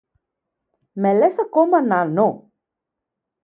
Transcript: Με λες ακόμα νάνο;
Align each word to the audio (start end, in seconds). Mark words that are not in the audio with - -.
Με 0.93 1.13
λες 1.13 1.39
ακόμα 1.39 1.81
νάνο; 1.81 2.49